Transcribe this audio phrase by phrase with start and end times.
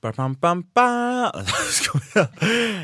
[0.00, 1.44] Bam, bam, bam.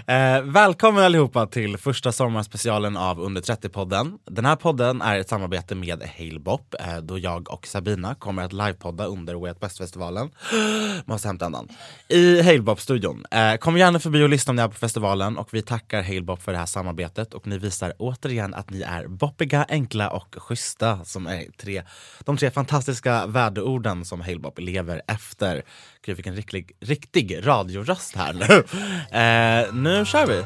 [0.07, 4.19] Eh, välkommen allihopa till första sommarspecialen av Under 30-podden.
[4.25, 8.53] Den här podden är ett samarbete med Halebop eh, då jag och Sabina kommer att
[8.53, 10.31] livepodda under Way Out West-festivalen.
[11.05, 11.69] Måste hämta andan.
[12.09, 13.27] I Halebop-studion.
[13.31, 16.42] Eh, kom gärna förbi och lyssna om ni är på festivalen och vi tackar Halebop
[16.42, 21.05] för det här samarbetet och ni visar återigen att ni är boppiga, enkla och schyssta
[21.05, 21.83] som är tre,
[22.25, 25.62] de tre fantastiska värdeorden som Halebop lever efter.
[26.07, 28.65] Gud, vilken riktig, riktig, riktig radioröst här nu.
[29.15, 30.45] Eh, nu kör vi!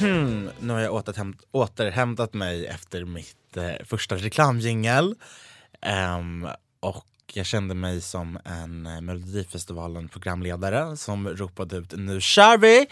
[0.60, 5.14] nu har jag återhämt, återhämtat mig efter mitt eh, första reklamjingel.
[6.18, 6.48] Um,
[6.80, 12.86] och jag kände mig som en eh, Melodifestivalen programledare som ropade ut nu kör vi!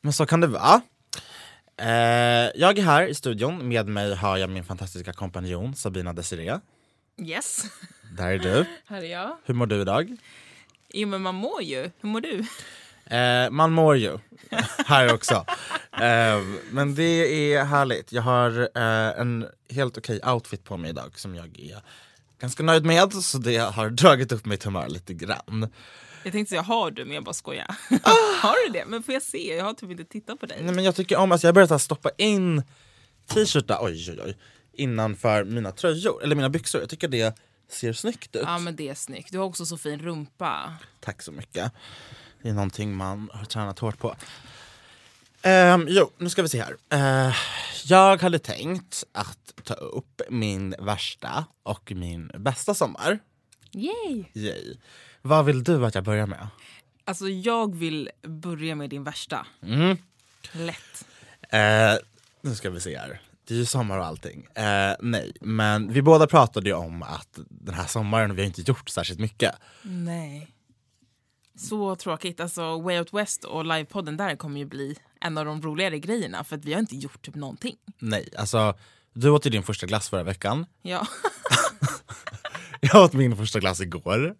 [0.00, 0.80] Men så kan det vara.
[1.80, 6.60] Eh, jag är här i studion, med mig har jag min fantastiska kompanjon Sabina Desiree.
[7.18, 7.64] Yes,
[8.16, 8.64] Där är du.
[8.86, 9.36] här är jag.
[9.44, 10.16] Hur mår du idag?
[10.88, 11.90] Jo men man mår ju.
[12.00, 12.44] Hur mår du?
[13.16, 14.18] Eh, man mår ju,
[14.86, 15.34] här också.
[15.92, 17.02] Eh, men det
[17.54, 18.12] är härligt.
[18.12, 21.82] Jag har eh, en helt okej outfit på mig idag som jag är
[22.40, 23.12] ganska nöjd med.
[23.12, 25.68] Så det har dragit upp mitt humör lite grann.
[26.22, 27.66] Jag tänkte säga har du men jag bara skojar.
[28.42, 28.84] har du det?
[28.86, 29.56] Men får jag se?
[29.56, 30.58] Jag har typ inte tittat på dig.
[30.62, 32.62] Nej, men jag tycker om, alltså jag har börjat stoppa in
[33.26, 34.36] t-shirtar oj, oj, oj,
[34.78, 36.80] innanför mina tröjor, eller mina byxor.
[36.80, 38.42] Jag tycker det ser snyggt ut.
[38.46, 39.32] Ja men det är snyggt.
[39.32, 40.72] Du har också så fin rumpa.
[41.00, 41.72] Tack så mycket.
[42.42, 44.16] Det är någonting man har tränat hårt på.
[45.44, 46.76] Um, jo, nu ska vi se här.
[47.28, 47.34] Eh,
[47.84, 53.18] jag hade tänkt att ta upp min värsta och min bästa sommar.
[53.72, 54.24] Yay!
[54.34, 54.76] Yay.
[55.22, 56.48] Vad vill du att jag börjar med?
[57.04, 59.46] Alltså jag vill börja med din värsta.
[59.62, 59.96] Mm.
[60.52, 61.06] Lätt.
[61.50, 61.94] Eh,
[62.40, 63.20] nu ska vi se här.
[63.48, 64.46] Det är ju sommar och allting.
[64.54, 68.60] Eh, nej, men vi båda pratade ju om att den här sommaren vi har inte
[68.62, 69.54] gjort särskilt mycket.
[69.82, 70.54] Nej.
[71.58, 72.40] Så tråkigt.
[72.40, 76.44] Alltså Way Out West och livepodden där kommer ju bli en av de roligare grejerna
[76.44, 77.76] för att vi har inte gjort typ någonting.
[77.98, 78.74] Nej, alltså
[79.12, 80.66] du åt ju din första glass förra veckan.
[80.82, 81.06] Ja.
[82.80, 84.34] Jag åt min första glass igår.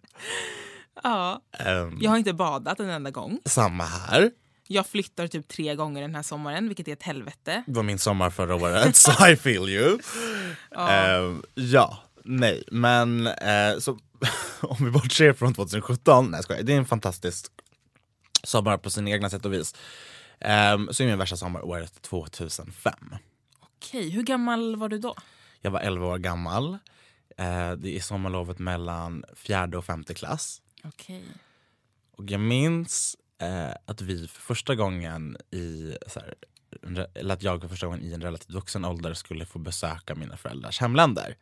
[1.03, 1.41] ja.
[1.59, 3.39] Ehm, Jag har inte badat en enda gång.
[3.45, 4.31] Samma här.
[4.71, 7.63] Jag flyttar typ tre gånger den här sommaren, vilket är ett helvete.
[7.67, 9.99] Det var min sommar förra året, så I feel you.
[10.77, 13.99] Ehm, ja, nej, men eh, så,
[14.61, 17.51] om vi bortser från 2017, nej jag det är en fantastisk
[18.43, 19.75] sommar på sina egna sätt och vis.
[20.39, 22.93] Um, så är min värsta sommar året 2005.
[23.59, 25.15] Okej, hur gammal var du då?
[25.61, 26.77] Jag var 11 år gammal.
[27.37, 30.61] Eh, det är sommarlovet mellan fjärde och femte klass.
[30.83, 31.23] Okej.
[32.11, 36.35] Och jag minns eh, att vi för första gången i, så här,
[37.13, 40.37] eller att jag för första gången i en relativt vuxen ålder skulle få besöka mina
[40.37, 41.35] föräldrars hemländer.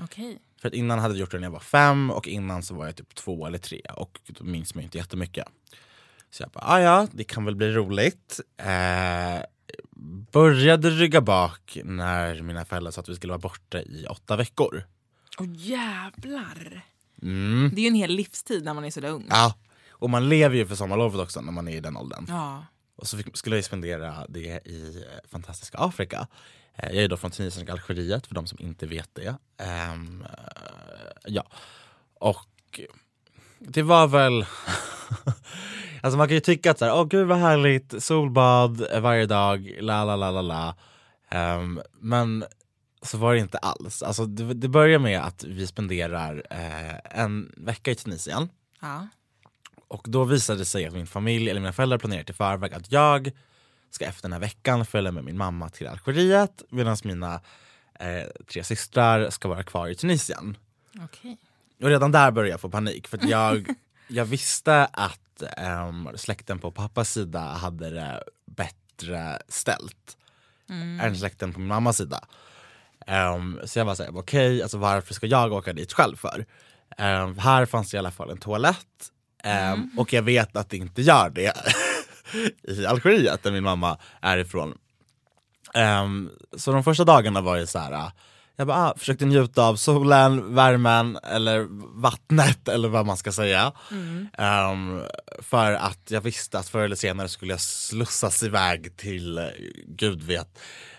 [0.00, 0.38] Okej.
[0.60, 2.86] För att innan hade jag gjort det när jag var fem och innan så var
[2.86, 5.46] jag typ två eller tre och då minns man ju inte jättemycket.
[6.30, 8.40] Så jag bara, ah, ja det kan väl bli roligt.
[8.56, 9.42] Eh,
[10.32, 14.84] började rygga bak när mina föräldrar sa att vi skulle vara borta i åtta veckor.
[15.38, 16.84] Åh jävlar!
[17.22, 17.70] Mm.
[17.74, 19.26] Det är ju en hel livstid när man är sådär ung.
[19.30, 19.54] Ja,
[20.00, 22.26] och man lever ju för sommarlovet också när man är i den åldern.
[22.28, 22.64] Ja.
[22.96, 26.26] Och så fick, skulle jag spendera det i eh, fantastiska Afrika.
[26.74, 29.34] Eh, jag är då från Tunisien och Algeriet för de som inte vet det.
[29.58, 29.96] Eh,
[31.24, 31.46] ja,
[32.14, 32.80] och
[33.58, 34.32] det var väl...
[36.02, 39.76] alltså man kan ju tycka att så här, åh gud vad härligt, solbad varje dag,
[39.80, 40.74] la la la la la.
[41.30, 42.44] Ehm, men
[43.02, 44.02] så var det inte alls.
[44.02, 48.48] Alltså det, det börjar med att vi spenderar eh, en vecka i Tunisien.
[48.80, 49.08] ja.
[49.90, 52.92] Och då visade det sig att min familj, eller mina föräldrar planerat i förväg att
[52.92, 53.30] jag
[53.90, 57.40] ska efter den här veckan följa med min mamma till Algeriet medan mina
[58.00, 60.56] eh, tre systrar ska vara kvar i Tunisien.
[61.04, 61.38] Okej.
[61.82, 63.68] Och redan där började jag få panik för jag,
[64.08, 70.16] jag visste att ehm, släkten på pappas sida hade det bättre ställt
[71.00, 72.24] än släkten på min mammas sida.
[73.06, 76.46] Ehm, så jag var såhär, okej, alltså varför ska jag åka dit själv för?
[76.98, 79.12] Ehm, här fanns det i alla fall en toalett
[79.44, 81.56] ehm, och jag vet att det inte gör det
[82.62, 84.74] i Algeriet där min mamma är ifrån.
[85.74, 88.10] Ehm, så de första dagarna var det så här.
[88.56, 91.66] jag bara, ah, försökte njuta av solen, värmen eller
[92.00, 93.72] vattnet eller vad man ska säga.
[94.38, 95.02] Ehm,
[95.38, 99.44] för att jag visste att förr eller senare skulle jag slussas iväg till eh,
[99.86, 100.58] gud vet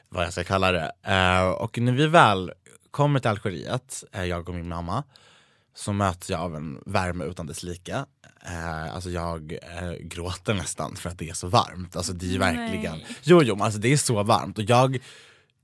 [0.10, 0.92] vad jag ska kalla det.
[1.04, 2.52] Eh, och när vi väl
[2.92, 5.04] kommer till Algeriet, eh, jag och min mamma,
[5.74, 8.06] så möts jag av en värme utan dess like.
[8.46, 11.96] Eh, alltså jag eh, gråter nästan för att det är så varmt.
[11.96, 13.18] Alltså det är verkligen, Nej.
[13.24, 15.00] jo jo alltså det är så varmt och jag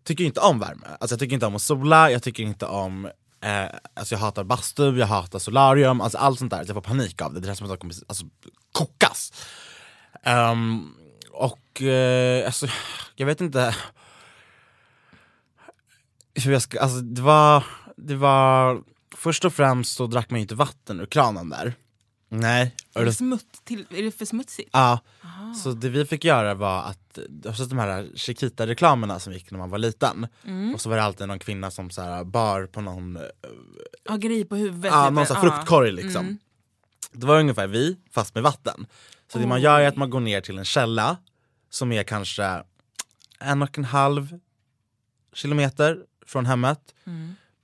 [0.04, 0.88] tycker inte om värme.
[1.00, 3.06] Alltså jag tycker inte om att sola, jag tycker inte om
[3.42, 6.64] eh, Alltså jag hatar bastu, jag hatar solarium, alltså allt sånt där.
[6.68, 7.40] Jag får panik av det.
[7.40, 8.26] Det är som att jag kommer alltså,
[8.72, 9.34] kokas.
[10.24, 10.94] Ehm,
[11.32, 12.68] och eh, alltså,
[13.16, 13.76] jag vet inte
[16.44, 17.64] hur jag ska, alltså det var,
[17.98, 18.84] det var
[19.18, 21.74] Först och främst så drack man ju inte vatten ur kranen där.
[22.30, 22.76] Nej.
[22.94, 24.70] Är, det smutt till, är det för smutsigt?
[24.74, 25.00] Ja,
[25.64, 27.20] så det vi fick göra var att,
[27.58, 30.28] sett de här Chiquita-reklamerna som gick när man var liten.
[30.74, 33.20] Och så var det alltid någon kvinna som så här bar på någon,
[34.04, 34.92] Ja, grej på huvudet.
[34.92, 35.14] ja, typ.
[35.16, 36.38] någon sån fruktkorg liksom.
[37.12, 38.88] Det var ungefär vi, fast med vatten.
[39.32, 41.18] Så det man gör är att man går ner till en källa
[41.70, 42.64] som är kanske
[43.40, 44.40] en och en halv
[45.34, 46.80] kilometer från hemmet.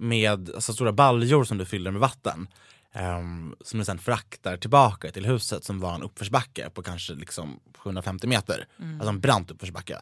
[0.04, 2.48] Med alltså, stora baljor som du fyller med vatten.
[2.94, 7.60] ehm, som du sen fraktar tillbaka till huset som var en uppförsbacke på kanske liksom
[7.78, 8.68] 750 meter.
[8.94, 10.00] Alltså en brant uppförsbacke.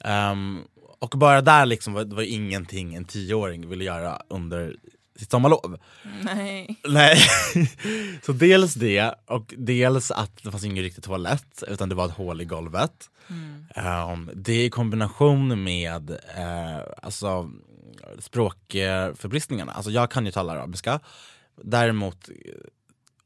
[0.00, 0.60] Ehm,
[0.98, 4.76] och bara där liksom var var ingenting en tioåring ville göra under
[5.18, 5.78] sitt sommarlov.
[6.22, 6.80] Nej.
[6.88, 7.16] Nej.
[8.26, 12.16] Så dels det och dels att det fanns ingen riktig toalett utan det var ett
[12.16, 13.10] hål i golvet.
[13.74, 17.50] Ehm, det i kombination med uh, alltså,
[18.18, 19.72] språkförbristningarna.
[19.72, 21.00] Alltså jag kan ju tala arabiska.
[21.62, 22.34] Däremot eh,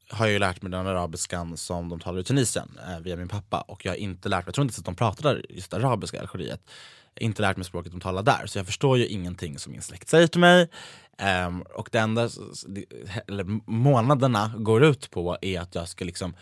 [0.09, 3.27] har jag ju lärt mig den arabiskan som de talar i Tunisien eh, via min
[3.27, 5.73] pappa och jag har inte lärt mig, jag tror inte ens att de pratar just
[5.73, 6.61] arabiska i Algeriet.
[7.13, 9.71] Jag har inte lärt mig språket de talar där så jag förstår ju ingenting som
[9.71, 10.69] min släkt säger till mig.
[11.47, 12.29] Um, och det enda
[13.27, 16.35] eller månaderna går ut på är att jag ska liksom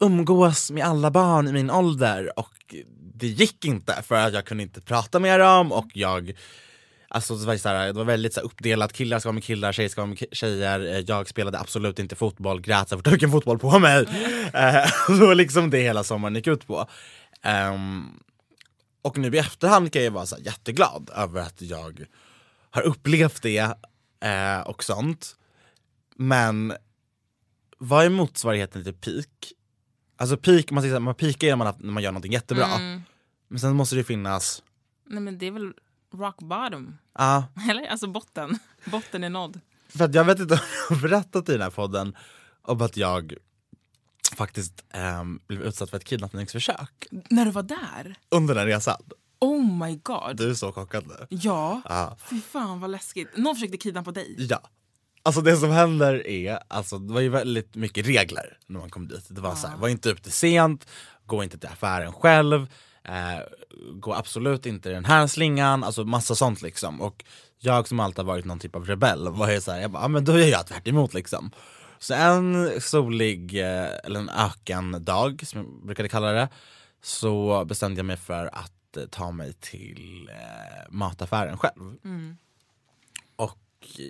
[0.00, 2.74] umgås med alla barn i min ålder och
[3.14, 6.32] det gick inte för att jag kunde inte prata med dem och jag
[7.12, 9.44] Alltså det var, så här, det var väldigt så här, uppdelat, killar ska vara med
[9.44, 10.80] killar, tjejer ska vara med tjejer.
[10.80, 13.98] Eh, Jag spelade absolut inte fotboll, grät så fort jag fick en fotboll på mig.
[14.54, 16.86] Eh, Det var liksom det hela sommaren gick ut på.
[17.42, 18.04] Ehm,
[19.02, 22.06] och nu i efterhand kan jag vara så här, jätteglad över att jag
[22.70, 23.58] har upplevt det
[24.24, 25.36] eh, och sånt.
[26.16, 26.72] Men
[27.78, 29.52] vad är motsvarigheten till peak?
[30.16, 32.66] Alltså peak, man, säger man peakar när man, när man gör någonting jättebra.
[33.48, 34.62] Men sen måste det finnas,
[35.06, 35.72] Nej, men det är väl
[36.14, 36.98] rock bottom?
[37.18, 37.86] ja, Eller?
[37.88, 38.58] Alltså botten.
[38.84, 39.60] Botten är nådd.
[39.88, 42.16] För att jag vet inte om jag har berättat i den här podden
[42.62, 43.34] om att jag
[44.36, 48.14] faktiskt ehm, blev utsatt för ett kidnappningsförsök När du var där?
[48.28, 49.02] under den resan.
[49.40, 50.36] Oh my god.
[50.36, 51.26] Du är så chockad nu.
[51.28, 51.82] Ja.
[51.88, 52.16] Ja.
[52.30, 53.36] Fy fan vad läskigt.
[53.36, 54.36] Någon försökte kidnappa dig.
[54.38, 54.60] Ja.
[55.22, 59.08] Alltså det som händer är, alltså det var ju väldigt mycket regler när man kom
[59.08, 59.26] dit.
[59.30, 60.86] Det var så här, var inte ute sent,
[61.26, 62.66] gå inte till affären själv,
[63.04, 63.40] eh,
[63.92, 67.00] gå absolut inte i den här slingan, alltså massa sånt liksom.
[67.00, 67.24] Och
[67.58, 70.08] jag som alltid har varit någon typ av rebell var ju såhär, jag bara, ah,
[70.08, 71.50] men då gör jag tvärt emot liksom.
[71.98, 76.48] Så en solig, eh, eller en ökendag som jag brukade kalla det,
[77.02, 81.96] så bestämde jag mig för att eh, ta mig till eh, mataffären själv.
[83.36, 83.58] Och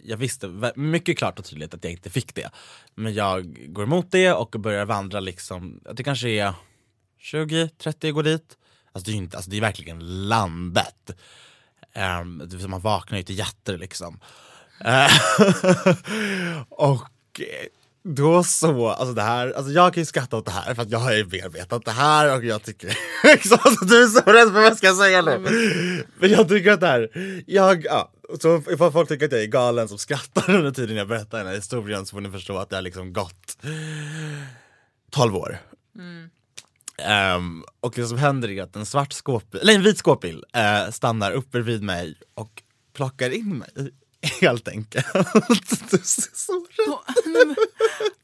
[0.03, 2.51] jag visste mycket klart och tydligt att jag inte fick det.
[2.95, 6.55] Men jag går emot det och börjar vandra liksom, det kanske är
[7.21, 8.57] 20-30 jag går dit.
[8.93, 11.11] Alltså det är inte, alltså det är verkligen landet.
[11.95, 14.21] Um, man vaknar ju till jätter liksom.
[14.85, 15.11] Eh,
[16.69, 17.09] och
[18.03, 20.91] då så, alltså det här, alltså jag kan ju skratta åt det här för att
[20.91, 24.47] jag har ju bearbetat det här och jag tycker liksom, alltså, du är så rädd
[24.49, 25.39] för vad jag ska säga nu.
[26.19, 27.11] Men jag tycker att det här,
[27.47, 31.09] jag, ja, så ifall folk tycker att jag är galen som skrattar under tiden jag
[31.09, 33.57] berättar den här historien så får ni förstå att det har liksom gått
[35.11, 35.59] 12 år.
[37.05, 40.91] Ehm, och det som händer är att en svart skåpbil, eller en vit skåpbil eh,
[40.91, 43.91] stannar uppe vid mig och plockar in mig.
[44.41, 45.07] Helt enkelt.
[45.91, 47.57] Du ser så rädd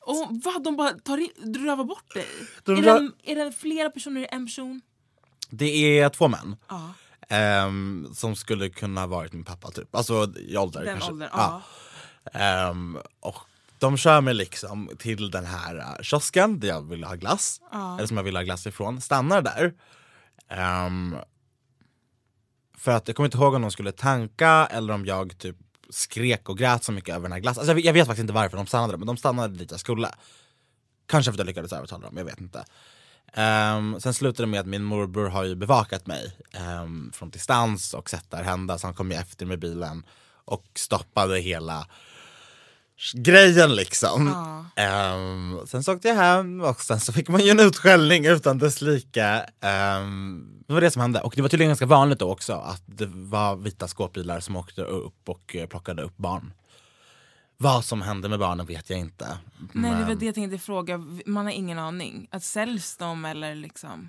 [0.00, 2.26] och vad, de bara tar in, rövar bort dig?
[2.64, 4.80] De är, det, är det flera personer i en person?
[5.50, 6.56] Det är två män.
[6.68, 6.94] Ja.
[7.28, 9.94] Ehm, som skulle kunna ha varit min pappa typ.
[9.94, 11.12] Alltså i ålder Den kanske.
[11.12, 11.62] åldern, ja.
[12.32, 13.36] Ehm, och
[13.78, 17.60] de kör mig liksom till den här uh, kiosken där jag ville ha glass.
[17.98, 19.00] Eller som jag ville ha glass ifrån.
[19.00, 19.74] Stannar där.
[20.48, 21.16] Ehm,
[22.78, 25.56] för att jag kommer inte ihåg om de skulle tanka eller om jag typ
[25.90, 27.60] skrek och grät så mycket över den här glassen.
[27.60, 29.80] Alltså jag, vet- jag vet faktiskt inte varför de stannade men de stannade dit jag
[29.80, 30.10] skulle.
[31.06, 32.64] Kanske för att jag lyckades övertala dem, jag vet inte.
[33.32, 36.36] Ehm, sen slutade det med att min morbror har ju bevakat mig
[36.82, 40.06] um, från distans och sett det här hända så han kom ju efter med bilen
[40.44, 41.86] och stoppade hela
[43.14, 44.28] grejen liksom.
[44.76, 48.58] Ehm, sen så åkte jag hem och sen så fick man ju en utskällning utan
[48.58, 49.46] dess like.
[49.60, 52.82] Ehm, det var det som hände och det var tydligen ganska vanligt då också att
[52.86, 56.52] det var vita skåpbilar som åkte upp och eh, plockade upp barn.
[57.58, 59.38] Vad som hände med barnen vet jag inte.
[59.72, 60.98] Nej, det var Men- det jag tänkte fråga.
[61.26, 62.28] Man har ingen aning.
[62.30, 64.08] Att säljs de eller liksom...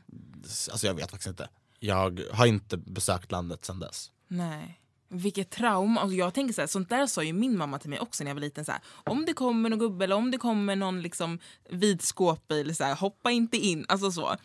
[0.71, 1.49] Alltså jag vet faktiskt inte.
[1.79, 4.11] Jag har inte besökt landet sedan dess.
[4.27, 4.79] Nej.
[5.09, 6.03] Vilket trauma.
[6.03, 8.31] Och jag tänker så här, sånt där sa ju min mamma till mig också när
[8.31, 8.65] jag var liten.
[8.65, 12.75] Så här, om det kommer någon gubbe eller om det kommer någon liksom, vit skåpbil,
[12.75, 13.85] så här, hoppa inte in.
[13.89, 14.35] Alltså så.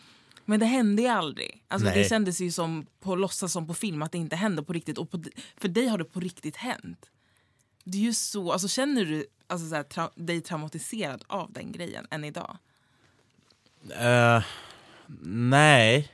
[0.44, 1.64] Men det hände ju aldrig.
[1.68, 1.98] Alltså, Nej.
[1.98, 4.98] det kändes ju som på låtsas som på film att det inte hände på riktigt.
[4.98, 5.22] Och på,
[5.56, 7.10] för dig har det på riktigt hänt.
[7.84, 11.72] Det är ju så, alltså, känner du alltså, så här, tra dig traumatiserad av den
[11.72, 12.58] grejen än idag?
[13.90, 14.42] Eh,
[15.24, 16.08] nej,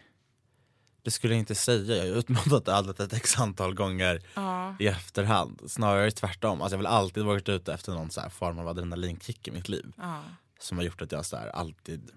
[1.09, 1.97] det skulle jag inte säga.
[1.97, 4.23] Jag har utmanat allt ett x antal gånger
[4.79, 5.63] i efterhand.
[5.67, 6.63] Snarare tvärtom.
[6.63, 9.51] Alltså jag har väl alltid varit ute efter någon så här form av adrenalinkick i
[9.51, 9.93] mitt liv.
[9.97, 10.23] Ja.
[10.61, 12.11] Som har gjort att jag så här alltid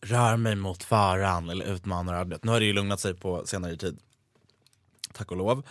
[0.00, 2.44] rör mig mot faran eller utmanar ödet.
[2.44, 3.98] Nu har det ju lugnat sig på senare tid.
[5.12, 5.66] Tack och lov.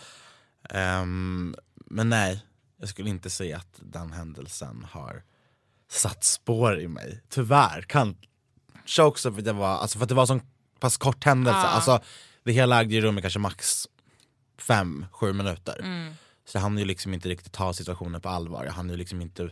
[0.70, 2.46] Ehm, men nej,
[2.78, 5.24] jag skulle inte säga att den händelsen har
[5.90, 7.24] satt spår i mig.
[7.30, 7.82] Tyvärr.
[7.82, 10.42] Kanske också för att, jag var, alltså för att det var sån
[10.80, 11.60] pass kort händelse.
[11.60, 12.00] Alltså,
[12.44, 13.88] det hela ägde ju rum i kanske max
[14.58, 15.78] fem, sju minuter.
[16.46, 18.66] Så jag hann ju liksom inte riktigt ta situationen på allvar.
[18.66, 19.50] Hann ju liksom inte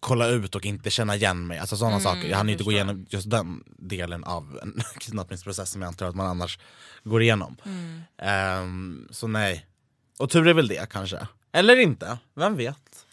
[0.00, 1.58] kolla ut och inte känna igen mig.
[1.58, 2.28] Alltså sådana saker.
[2.28, 6.06] Jag hann ju inte gå igenom just den delen av en kidnappningsprocess som jag antar
[6.06, 6.58] att man annars
[7.04, 7.56] går igenom.
[8.18, 9.66] Ehm, så nej.
[10.18, 11.26] Och tur är väl det kanske.
[11.52, 13.06] Eller inte, vem vet?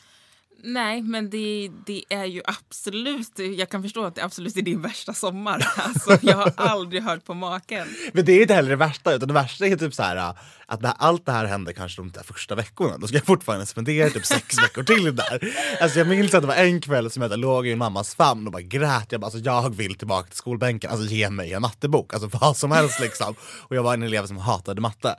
[0.66, 3.40] Nej, men det, det är ju absolut...
[3.58, 5.68] Jag kan förstå att det absolut är din värsta sommar.
[5.78, 7.88] Alltså, jag har aldrig hört på maken.
[8.14, 10.82] Men det är inte heller det värsta, utan det värsta är typ så här att
[10.82, 12.98] det, allt det här hände kanske de där första veckorna.
[12.98, 15.56] Då ska jag fortfarande spendera typ sex veckor till där.
[15.82, 18.48] Alltså jag minns att det var en kväll som jag låg i min mammas famn
[18.48, 19.12] och bara grät.
[19.12, 22.58] Jag bara, alltså jag vill tillbaka till skolbänken, alltså ge mig en mattebok, alltså vad
[22.58, 23.36] som helst liksom.
[23.42, 25.16] Och jag var en elev som hatade matte.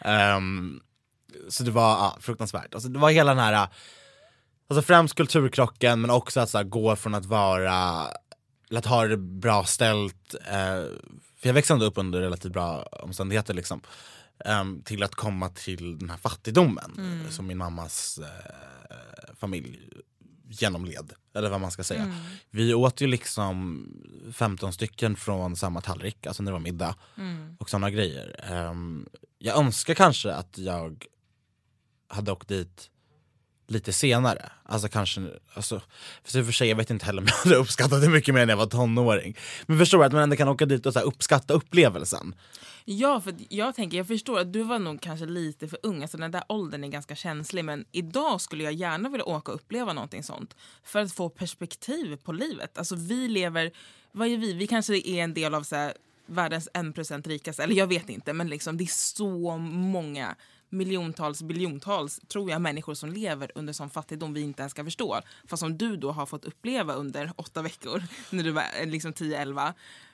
[0.00, 0.80] Ehm,
[1.48, 2.74] så det var ja, fruktansvärt.
[2.74, 3.68] Alltså det var hela den här
[4.68, 7.74] Alltså främst kulturkrocken men också att så här, gå från att vara,
[8.70, 10.84] att ha det bra ställt, eh,
[11.36, 13.80] för jag växte ändå upp under relativt bra omständigheter liksom,
[14.44, 16.90] ehm, till att komma till den här fattigdomen
[17.30, 19.88] som min mammas eh, familj
[20.48, 22.14] genomled, eller vad man ska säga.
[22.50, 23.86] Vi åt ju liksom
[24.32, 26.94] 15 stycken från samma tallrik, alltså när det var middag
[27.58, 28.40] och sådana grejer.
[28.50, 31.04] Ehm, jag önskar kanske att jag
[32.08, 32.90] hade åkt dit
[33.66, 34.52] lite senare.
[34.62, 35.20] Alltså kanske,
[35.54, 35.80] alltså,
[36.24, 38.46] för i för sig, jag vet inte heller om jag hade uppskattat det mycket mer
[38.46, 39.36] när jag var tonåring.
[39.66, 42.34] Men förstår du att man ändå kan åka dit och så här, uppskatta upplevelsen.
[42.84, 46.02] Ja, för jag tänker, jag förstår att du var nog kanske lite för ung.
[46.02, 47.64] Alltså den där åldern är ganska känslig.
[47.64, 50.56] Men idag skulle jag gärna vilja åka och uppleva någonting sånt.
[50.84, 52.78] För att få perspektiv på livet.
[52.78, 53.70] Alltså vi lever,
[54.12, 54.52] vad är vi?
[54.52, 55.92] Vi kanske är en del av så här,
[56.26, 57.62] världens 1% rikaste.
[57.62, 60.36] Eller jag vet inte, men liksom, det är så många
[60.74, 65.20] miljontals, biljontals, tror jag, människor som lever under sån fattigdom vi inte ens ska förstå.
[65.46, 69.12] Fast som du då har fått uppleva under åtta veckor, när du var eh, liksom
[69.12, 69.72] 10-11.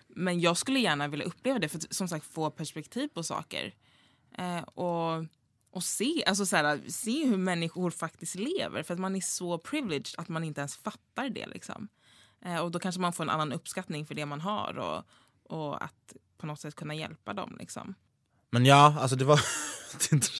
[0.09, 3.75] Men jag skulle gärna vilja uppleva det för att som sagt få perspektiv på saker.
[4.39, 5.25] Eh, och,
[5.71, 8.83] och se, alltså så här, se hur människor faktiskt lever.
[8.83, 11.47] För att man är så privileged att man inte ens fattar det.
[11.47, 11.89] Liksom.
[12.45, 15.05] Eh, och då kanske man får en annan uppskattning för det man har och,
[15.57, 17.57] och att på något sätt kunna hjälpa dem.
[17.59, 17.95] Liksom.
[18.51, 19.41] Men ja, alltså det var...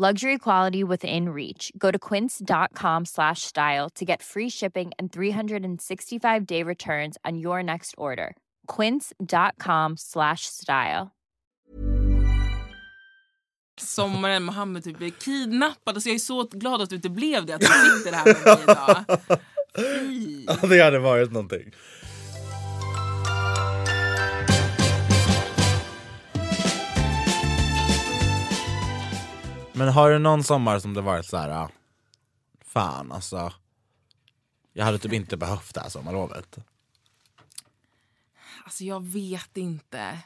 [0.00, 1.72] Luxury quality within reach.
[1.76, 7.64] Go to quince.com slash style to get free shipping and 365 day returns on your
[7.64, 8.36] next order.
[8.68, 11.10] Quince.com slash style.
[13.80, 15.94] Sommaren Mohammed typ blev kidnappad.
[15.94, 18.36] Alltså jag är så glad att du inte blev det, att du sitter här med
[18.44, 19.38] mig idag.
[20.62, 21.72] Ja, det hade varit någonting.
[29.78, 31.68] Men har du någon sommar som det varit så här, äh,
[32.60, 33.52] fan alltså.
[34.72, 36.58] Jag hade typ inte behövt det här sommarlovet.
[38.64, 40.18] Alltså jag vet inte.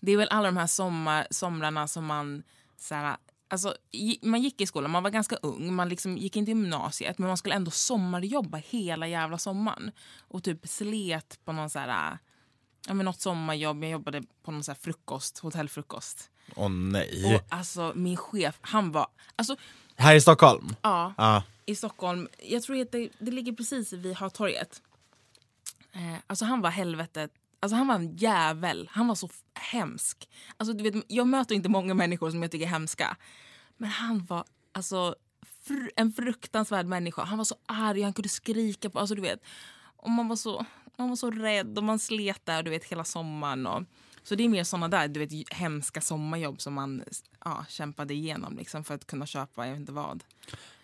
[0.00, 2.42] Det är väl alla de här sommar, somrarna som man...
[2.76, 3.16] Så här,
[3.48, 3.74] alltså,
[4.22, 7.28] man gick i skolan, man var ganska ung, man liksom gick inte i gymnasiet men
[7.28, 9.90] man skulle ändå sommarjobba hela jävla sommaren.
[10.18, 12.18] Och typ slet på någon så här, äh,
[12.86, 13.84] ja, men något sommarjobb.
[13.84, 14.76] Jag jobbade på någon så här
[16.56, 17.34] Åh nej.
[17.34, 19.06] Och alltså min chef, han var...
[19.36, 19.56] Alltså,
[19.96, 20.76] Här i Stockholm?
[20.82, 21.42] ja, Ja.
[21.66, 22.28] i Stockholm.
[22.42, 24.82] Jag tror att det, det ligger precis vid Hötorget.
[25.92, 27.30] Eh, alltså han var helvetet.
[27.60, 28.88] Alltså han var en jävel.
[28.92, 30.28] Han var så hemsk.
[30.56, 33.16] Alltså du vet, jag möter inte många människor som jag tycker är hemska.
[33.76, 35.14] Men han var alltså
[35.66, 37.24] fr- en fruktansvärd människa.
[37.24, 38.98] Han var så arg, han kunde skrika på...
[38.98, 39.40] Alltså du vet.
[39.96, 43.04] Och man var så, man var så rädd och man slet där du vet hela
[43.04, 43.66] sommaren.
[43.66, 43.82] Och,
[44.22, 47.04] så det är mer såna där du vet, hemska sommarjobb som man
[47.44, 50.24] ja, kämpade igenom liksom, för att kunna köpa jag vet inte vad.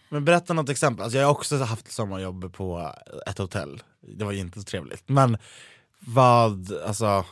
[0.09, 1.05] Men berätta något exempel.
[1.05, 2.95] Alltså jag har också haft sommarjobb på
[3.27, 3.83] ett hotell.
[4.01, 5.09] Det var ju inte så trevligt.
[5.09, 5.39] Men
[5.99, 7.25] vad, alltså.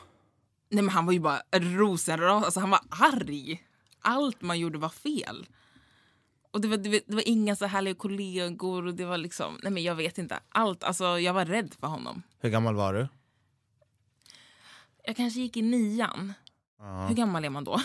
[0.69, 3.63] Nej men han var ju bara rosenras, alltså han var arg.
[4.01, 5.47] Allt man gjorde var fel.
[6.51, 9.59] Och det var, det var, det var inga så härliga kollegor och det var liksom,
[9.63, 10.39] nej men jag vet inte.
[10.49, 12.23] Allt, alltså jag var rädd för honom.
[12.41, 13.09] Hur gammal var du?
[15.07, 16.33] Jag kanske gick i nian.
[17.09, 17.81] Hur gammal är man då?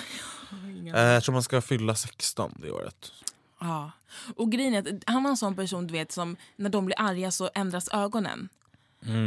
[0.94, 3.12] Eh, jag tror man ska fylla 16 det året.
[3.60, 3.92] Ja.
[4.36, 7.02] Och grejen är att han var en sån person du vet som när de blir
[7.02, 8.50] arga så ändras ögonen.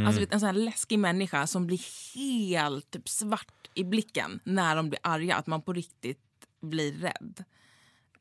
[0.07, 4.75] Alltså vet, en sån här läskig människa som blir helt typ, svart i blicken när
[4.75, 5.35] de blir arga.
[5.35, 6.19] Att man på riktigt
[6.61, 7.43] blir rädd.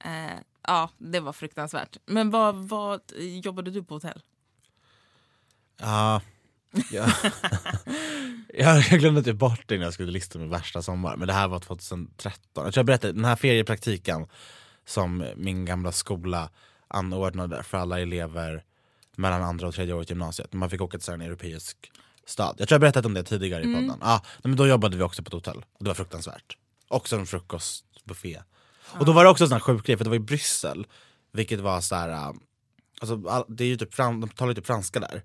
[0.04, 1.96] Eh, ja, det var fruktansvärt.
[2.06, 4.22] Men vad, vad jobbade du på hotell?
[5.76, 6.20] Ja.
[6.90, 7.06] Ja.
[8.54, 11.16] jag glömde typ bort det när jag skulle lista min värsta sommar.
[11.16, 12.38] Men det här var 2013.
[12.54, 14.26] Jag tror jag berättade, den här feriepraktiken
[14.86, 16.50] som min gamla skola
[16.88, 18.64] anordnade för alla elever
[19.16, 20.52] mellan andra och tredje året i gymnasiet.
[20.52, 21.92] Man fick åka till en europeisk
[22.26, 22.56] stad.
[22.58, 23.98] Jag tror jag berättat om det tidigare i podden.
[24.00, 25.64] Ja, nej, men då jobbade vi också på ett hotell.
[25.78, 26.56] Och det var fruktansvärt.
[26.88, 28.42] Också en frukostbuffé.
[28.86, 30.86] Och då var det också en sån här sjuk grej, för det var i Bryssel.
[31.32, 32.08] Vilket var så här.
[32.08, 32.32] äh,
[33.00, 35.22] Alltså, all, det är ju typ, de talar ju typ franska där.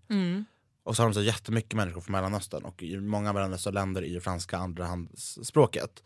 [0.89, 4.21] Och så har de så jättemycket människor från Mellanöstern och i många Mellanösternländer är ju
[4.21, 6.03] franska andrahandsspråket.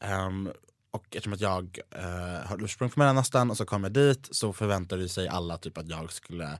[0.00, 0.50] Ehm,
[0.90, 4.52] och eftersom att jag uh, har ursprung från Mellanöstern och så kom jag dit så
[4.52, 6.58] förväntade sig alla typ att jag skulle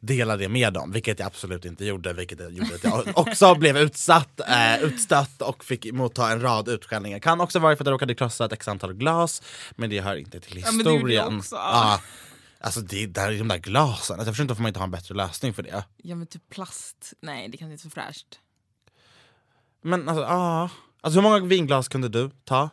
[0.00, 3.54] dela det med dem, vilket jag absolut inte gjorde, vilket jag gjorde att jag också
[3.54, 7.18] blev utsatt, eh, utstött och fick motta en rad utskällningar.
[7.18, 10.16] Kan också vara för att jag råkade krossa ett x antal glas, men det hör
[10.16, 11.42] inte till historien.
[11.50, 12.00] Ja.
[12.64, 14.90] Alltså det där, de där glasen, alltså, jag förstår inte varför man inte har en
[14.90, 15.84] bättre lösning för det.
[15.96, 17.12] Ja men typ plast.
[17.20, 18.40] Nej det kanske inte är så fräscht.
[19.82, 20.70] Men alltså, ja.
[21.00, 22.70] Alltså hur många vinglas kunde du ta?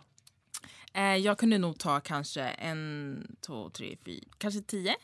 [0.94, 4.96] Eh, jag kunde nog ta kanske en, två, tre, fyra, kanske tio.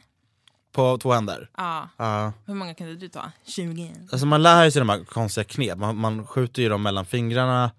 [0.71, 1.50] På två händer?
[1.58, 1.89] Ja.
[1.97, 2.34] Ja.
[2.45, 3.32] Hur många kunde du ta?
[3.45, 3.95] 20?
[4.12, 7.71] Alltså man lär sig de här konstiga knep, man, man skjuter ju dem mellan fingrarna.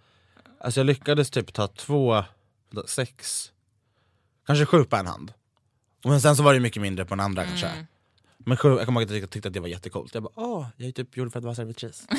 [0.60, 2.24] Alltså jag lyckades typ ta två,
[2.86, 3.52] sex,
[4.46, 5.32] kanske sju på en hand.
[6.04, 7.86] Men sen så var det mycket mindre på den andra kanske.
[8.38, 10.14] Men sju, jag kommer ihåg att jag tyckte att det var jättecoolt.
[10.14, 12.06] Jag bara åh, jag är typ gjord för att vara servitris.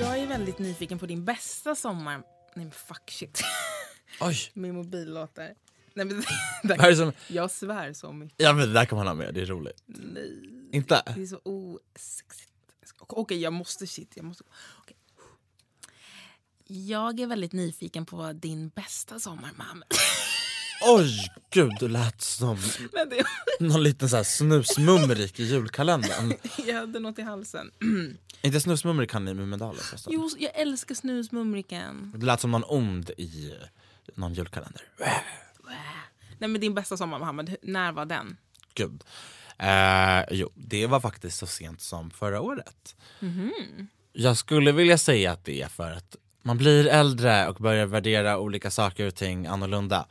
[0.00, 2.22] Jag är väldigt nyfiken på din bästa sommar...
[2.54, 3.42] Nej men fuck shit.
[4.20, 4.36] Oj!
[4.54, 5.54] Min mobil låter...
[5.94, 6.22] Nej, men,
[6.62, 8.34] Vad är det som, jag svär så mycket.
[8.38, 9.82] ja men det där kan man ha med, det är roligt.
[9.86, 10.50] Nej.
[10.72, 11.02] Inte?
[11.16, 12.52] Det är så osexigt.
[12.98, 14.12] Okej, jag måste shit.
[14.14, 14.44] Jag måste...
[14.78, 14.96] Okej.
[16.72, 19.88] Jag är väldigt nyfiken på din bästa sommar, Mohammed.
[20.82, 22.56] Oj, gud du lät som
[22.92, 23.24] det,
[23.60, 26.32] någon liten så här snusmumrik i julkalendern.
[26.66, 27.70] jag hade något i halsen.
[28.42, 30.12] Inte snusmumrik han i Mumindalen förresten.
[30.12, 32.12] Jo, jag älskar snusmumriken.
[32.16, 33.54] Det lät som någon ond i
[34.14, 34.82] någon julkalender.
[36.38, 38.36] Nej, men din bästa sommar, Mohammed, när var den?
[38.74, 39.04] Gud.
[39.58, 42.96] Eh, jo, det var faktiskt så sent som förra året.
[44.12, 48.38] Jag skulle vilja säga att det är för att man blir äldre och börjar värdera
[48.38, 50.06] olika saker och ting annorlunda.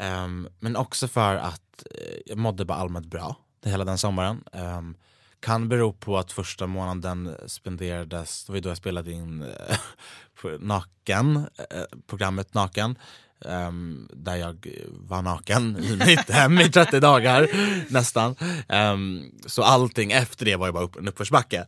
[0.00, 4.44] Ehm, men också för att eh, jag mådde bara allmänt bra det hela den sommaren.
[4.52, 4.94] Ehm,
[5.40, 9.44] kan bero på att första månaden spenderades, det var ju då jag spelade in
[10.42, 12.98] på Naken, eh, programmet Naken.
[13.44, 17.48] ehm, där jag var naken i mitt hem i 30 dagar
[17.92, 18.34] nästan.
[18.68, 21.66] Ehm, så allting efter det var ju bara upp, en uppförsbacke.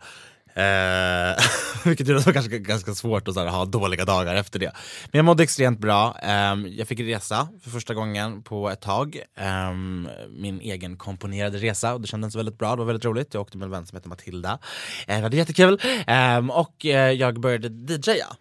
[0.57, 1.37] Eh,
[1.85, 4.59] vilket gjorde att det var kanske ganska svårt att så här, ha dåliga dagar efter
[4.59, 4.73] det.
[5.05, 6.17] Men jag mådde extremt bra.
[6.23, 9.21] Ehm, jag fick resa för första gången på ett tag.
[9.37, 12.71] Ehm, min egen komponerade resa och det kändes väldigt bra.
[12.71, 13.35] Det var väldigt roligt.
[13.35, 14.59] Jag åkte med en vän som heter Matilda.
[15.07, 15.81] Eh, det var jättekul.
[16.07, 18.37] Ehm, och eh, jag började DJa.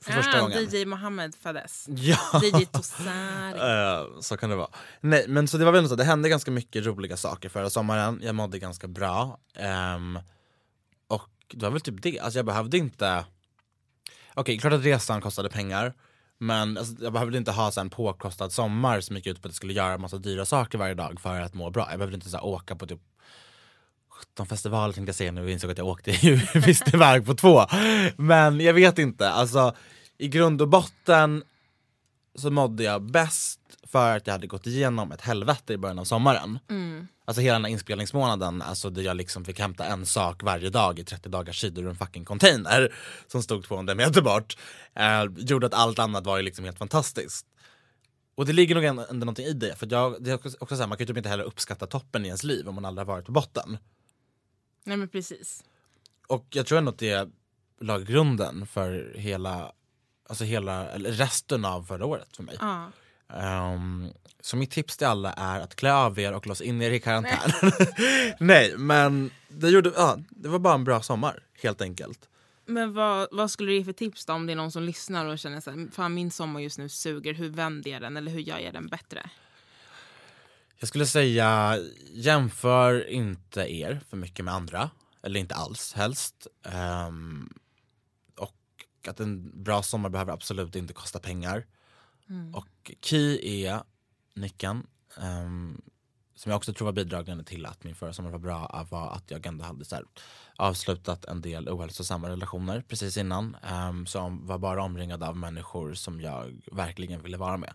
[0.00, 0.68] För första ah, gången.
[0.70, 1.86] DJ Mohammed föddes.
[1.88, 2.40] Ja.
[2.42, 3.58] DJ Tosari.
[3.58, 4.68] Eh, så kan det vara.
[5.00, 8.20] Nej, men så det var väl så, det hände ganska mycket roliga saker förra sommaren.
[8.22, 9.38] Jag mådde ganska bra.
[9.54, 10.37] Och
[11.54, 12.18] det var väl typ det.
[12.18, 13.24] Alltså jag behövde inte...
[14.34, 15.94] Okej, klart att resan kostade pengar.
[16.38, 19.50] Men alltså, jag behövde inte ha så en påkostad sommar som gick ut på att
[19.50, 21.86] jag skulle göra massa dyra saker varje dag för att må bra.
[21.90, 23.00] Jag behövde inte så här, åka på typ
[24.08, 27.34] 17 festivaler tänkte jag säga nu och insåg att jag åkte ju visst iväg på
[27.34, 27.66] två.
[28.16, 29.74] Men jag vet inte, alltså
[30.18, 31.42] i grund och botten
[32.34, 36.04] så mådde jag bäst för att jag hade gått igenom ett helvete i början av
[36.04, 36.58] sommaren.
[37.24, 40.98] Alltså hela den här inspelningsmånaden, alltså där jag liksom fick hämta en sak varje dag
[40.98, 42.94] i 30 dagars tid ur en fucking container
[43.26, 44.56] som stod 200 meter bort.
[44.94, 47.46] Eh, gjorde att allt annat var ju liksom helt fantastiskt.
[48.34, 50.82] Och det ligger nog ändå någonting i det, för jag, det är också, också så
[50.82, 53.06] här, man kan ju typ inte heller uppskatta toppen i ens liv om man aldrig
[53.06, 53.78] har varit på botten.
[54.84, 55.64] Nej men precis.
[56.26, 57.28] Och jag tror ändå att det
[57.80, 59.72] la grunden för hela,
[60.28, 62.56] alltså hela, eller resten av förra året för mig.
[62.60, 62.90] Ja.
[63.34, 64.08] Ehm,
[64.40, 67.00] så mitt tips till alla är att klä av er och låsa in er i
[67.00, 67.50] karantän.
[68.40, 72.28] Nej, men det, gjorde, ja, det var bara en bra sommar helt enkelt.
[72.66, 75.26] Men vad, vad skulle du ge för tips då om det är någon som lyssnar
[75.26, 78.32] och känner så här, fan min sommar just nu suger, hur vänder jag den eller
[78.32, 79.30] hur gör jag den bättre?
[80.78, 81.78] Jag skulle säga
[82.12, 84.90] jämför inte er för mycket med andra.
[85.22, 86.46] Eller inte alls helst.
[86.64, 87.52] Ehm,
[88.36, 88.54] och
[89.08, 91.66] att en bra sommar behöver absolut inte kosta pengar.
[92.28, 92.54] Mm.
[92.54, 93.82] Och key är
[94.34, 94.86] nyckeln.
[95.16, 95.82] Um,
[96.34, 99.10] som jag också tror var bidragande till att min förra sommar var bra eh, var
[99.10, 100.04] att jag ändå hade så här,
[100.56, 103.56] avslutat en del ohälsosamma relationer precis innan.
[103.72, 107.74] Um, som var bara omringad av människor som jag verkligen ville vara med.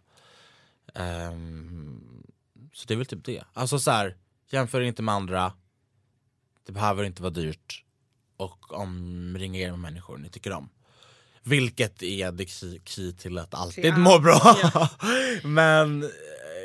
[0.95, 2.23] Um,
[2.73, 3.43] så det är väl typ det.
[3.53, 4.17] Alltså så här,
[4.49, 5.53] jämför inte med andra.
[6.65, 7.83] Det behöver inte vara dyrt.
[8.37, 10.69] Och omringa er med människor ni tycker om.
[11.43, 13.97] Vilket är det key, key till att alltid Ja.
[13.97, 14.55] må bra.
[15.43, 16.09] Men eh,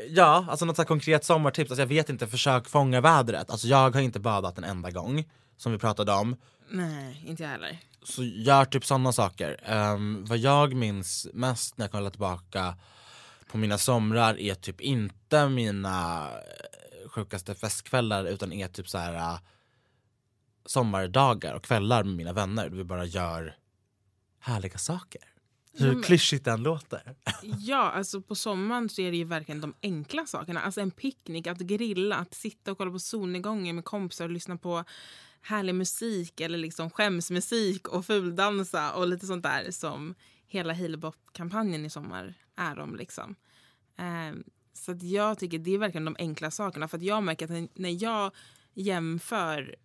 [0.08, 1.70] ja, alltså något så konkret sommartips.
[1.70, 3.50] Alltså jag vet inte, försök fånga vädret.
[3.50, 5.24] Alltså jag har inte badat en enda gång.
[5.56, 6.36] Som vi pratade om.
[6.70, 7.78] Nej, inte jag heller.
[8.02, 9.56] Så gör typ sådana saker.
[9.64, 12.74] Ehm, vad jag minns mest när jag kollar tillbaka
[13.50, 19.14] på mina somrar är typ inte mina eh, sjukaste festkvällar utan är typ så här
[19.14, 19.38] eh,
[20.66, 22.68] sommardagar och kvällar med mina vänner.
[22.68, 23.56] Vi bara gör
[24.38, 25.22] härliga saker.
[25.72, 27.14] Hur klyschigt den låter.
[27.58, 30.60] Ja, alltså på sommaren så är det ju verkligen de enkla sakerna.
[30.60, 34.56] Alltså en picknick, att grilla, att sitta och kolla på solnedgången med kompisar och lyssna
[34.56, 34.84] på
[35.40, 40.14] härlig musik eller liksom skämsmusik och fuldansa och lite sånt där som
[40.46, 42.96] hela Healbop-kampanjen i sommar är om.
[42.96, 43.34] Liksom.
[43.96, 46.88] Ehm, så jag tycker det är verkligen de enkla sakerna.
[46.88, 48.32] För jag märker att när jag
[48.74, 49.76] jämför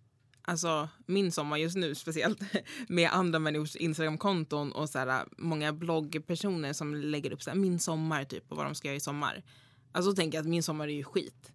[0.45, 2.39] alltså min sommar just nu speciellt
[2.87, 7.79] med andra människors Instagramkonton och så här, många bloggpersoner som lägger upp så här, min
[7.79, 9.43] sommar typ och vad de ska göra i sommar.
[9.91, 11.51] Alltså då tänker jag att min sommar är ju skit.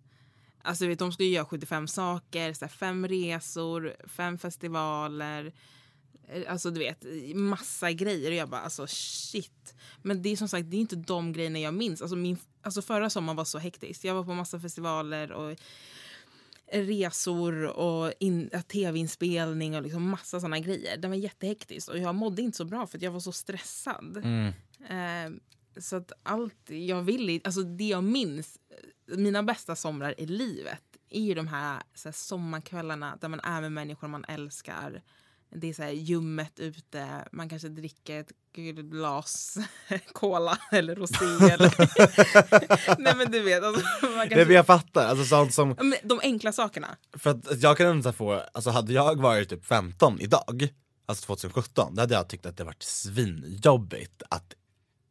[0.63, 5.53] Alltså vet, de ska ju göra 75 saker, så här, fem resor, fem festivaler.
[6.29, 8.31] Eh, alltså du vet, massa grejer.
[8.31, 9.75] Och jag bara alltså shit.
[10.03, 12.03] Men det är som sagt, det är inte de grejerna jag minns.
[12.03, 14.05] Alltså, min, alltså förra sommaren var så hektisk.
[14.05, 15.57] Jag var på massa festivaler och
[16.73, 20.97] resor och in, tv-inspelning och liksom massa såna grejer.
[20.97, 24.17] Den var jättehektisk och jag mådde inte så bra för att jag var så stressad.
[24.89, 25.31] Eh,
[25.81, 28.59] så att allt jag vill, alltså det jag minns,
[29.09, 33.41] eh, mina bästa somrar i livet är ju de här, så här sommarkvällarna där man
[33.41, 35.03] är med människor man älskar.
[35.51, 38.33] Det är så här ljummet ute, man kanske dricker ett
[38.77, 39.59] glas
[40.13, 41.25] cola eller rosé.
[41.53, 43.01] Eller...
[43.03, 43.65] Nej men du vet.
[43.65, 44.45] Alltså, kanske...
[44.45, 46.97] vi jag fattar, alltså sånt som, men De enkla sakerna.
[47.13, 50.69] för att jag kan ändå få, alltså hade jag varit typ 15 idag,
[51.07, 54.55] alltså 2017, då hade jag tyckt att det varit svinjobbigt att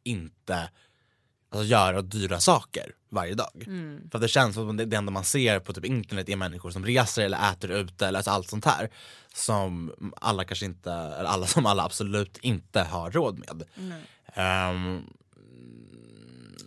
[0.04, 0.70] inte
[1.50, 3.64] alltså, göra dyra saker varje dag.
[4.10, 6.36] För att det känns som att det, det enda man ser på typ internet är
[6.36, 8.90] människor som reser eller äter ute eller alltså allt sånt här.
[9.34, 13.62] Som alla kanske inte, eller alla som alla absolut inte har råd med.
[14.34, 15.02] Ehm,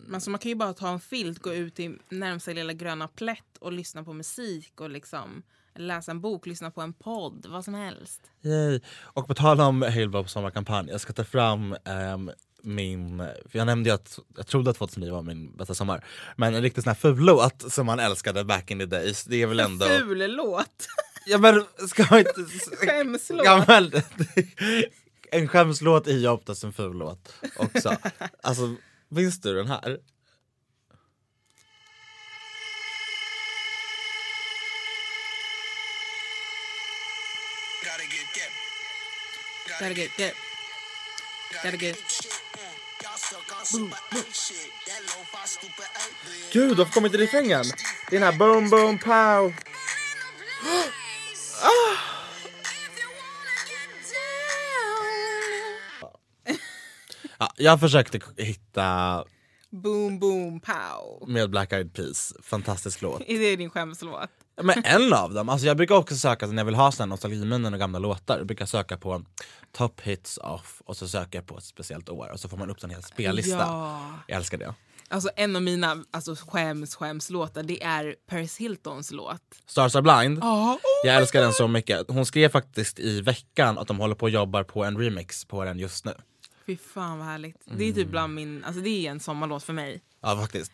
[0.07, 3.07] Men så man kan ju bara ta en filt, gå ut i närmsta lilla gröna
[3.07, 5.43] plätt och lyssna på musik och liksom
[5.75, 8.21] läsa en bok, lyssna på en podd, vad som helst.
[8.41, 8.79] Yay.
[8.99, 12.31] Och på tal om Halebop sommarkampanj, jag ska ta fram ehm,
[12.63, 16.05] min, för jag nämnde ju att jag trodde att 2009 var min bästa sommar.
[16.35, 19.41] Men en riktigt sån här ful låt som man älskade back in the days, det
[19.41, 19.85] är väl ändå...
[19.85, 20.87] Ful låt!
[21.25, 22.45] Ja men ska man inte...
[22.77, 23.45] Skämslåt.
[23.45, 23.91] Ja, men,
[25.31, 27.97] en skämslåt är ju oftast en ful låt också.
[28.43, 28.75] Alltså,
[29.09, 29.97] minns du den här?
[39.79, 40.35] Gotta get, get.
[41.63, 42.30] Gotta get.
[46.51, 47.63] Gud, varför kommer inte refrängen?
[48.09, 49.53] Det är den här boom boom pow.
[57.39, 59.25] Ja, jag försökte hitta
[59.71, 61.29] Boom, boom, pow.
[61.29, 63.21] med Black Eyed Peas, fantastisk låt.
[63.27, 64.29] Är det din skämslåt?
[64.61, 67.79] Men en av dem, alltså jag brukar också söka när jag vill ha nostalgiminnen och
[67.79, 69.23] gamla låtar, jag brukar söka på
[69.71, 72.69] top hits off och så söker jag på ett speciellt år och så får man
[72.69, 73.57] upp en hel spellista.
[73.57, 74.13] Ja.
[74.27, 74.73] Jag älskar det.
[75.07, 79.41] Alltså en av mina alltså, skäms, skämslåtar det är Paris Hiltons låt.
[79.65, 82.05] Stars are blind, Ja, oh jag älskar den så mycket.
[82.07, 85.63] Hon skrev faktiskt i veckan att de håller på och jobbar på en remix på
[85.63, 86.13] den just nu.
[86.71, 87.57] Fy fan vad härligt.
[87.77, 90.01] Det är typ bland min, alltså det är en sommarlåt för mig.
[90.21, 90.71] Ja faktiskt.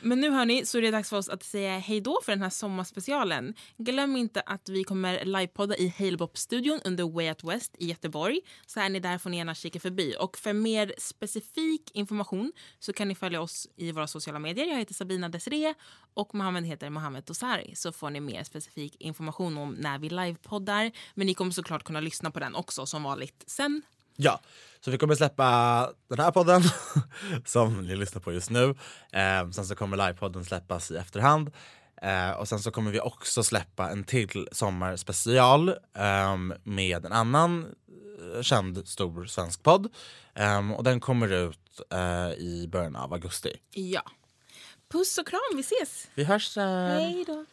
[0.00, 2.42] Men nu hörni så är det dags för oss att säga hej då för den
[2.42, 3.54] här sommarspecialen.
[3.76, 8.40] Glöm inte att vi kommer livepodda i Halebop-studion under Way Out West i Göteborg.
[8.66, 10.16] Så är ni där får ni gärna kika förbi.
[10.20, 14.66] Och för mer specifik information så kan ni följa oss i våra sociala medier.
[14.66, 15.74] Jag heter Sabina Desiree
[16.14, 17.74] och Mohammed heter Mohammed Dosari.
[17.74, 20.92] Så får ni mer specifik information om när vi livepoddar.
[21.14, 23.82] Men ni kommer såklart kunna lyssna på den också som vanligt sen.
[24.16, 24.40] Ja,
[24.80, 26.62] så vi kommer släppa den här podden
[27.44, 28.74] som ni lyssnar på just nu.
[29.12, 31.50] Eh, sen så kommer livepodden släppas i efterhand.
[32.02, 37.74] Eh, och sen så kommer vi också släppa en till sommarspecial eh, med en annan
[38.34, 39.92] eh, känd stor svensk podd.
[40.34, 43.56] Eh, och den kommer ut eh, i början av augusti.
[43.70, 44.02] Ja.
[44.92, 46.08] Puss och kram, vi ses!
[46.14, 46.90] Vi hörs sen!
[46.90, 47.44] Hej då!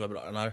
[0.00, 0.52] Gud vad bra den är.